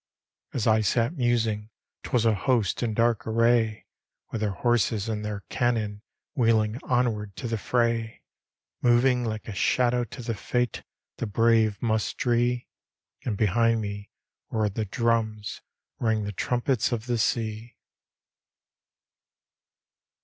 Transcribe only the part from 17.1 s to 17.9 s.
sea.